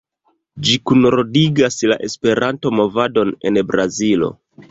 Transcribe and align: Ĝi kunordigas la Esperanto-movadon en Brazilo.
Ĝi 0.67 0.77
kunordigas 0.91 1.77
la 1.91 1.99
Esperanto-movadon 2.09 3.35
en 3.51 3.63
Brazilo. 3.73 4.35